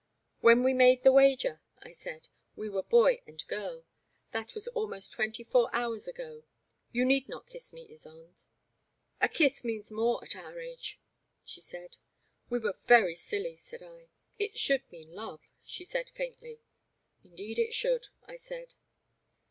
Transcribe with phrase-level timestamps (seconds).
[0.39, 3.85] "When we made the wager,*' I said, "we were boy and girl.
[4.31, 6.41] That was almost twenty four hours ago.
[6.91, 8.41] You need not kiss me, Ysonde.""
[9.21, 10.99] A kiss means more at our age,"
[11.43, 11.97] she said."
[12.49, 14.09] We were very silly," said I.
[14.39, 16.61] It should mean love," she said, faintly.
[17.23, 18.73] Indeed it should," I said.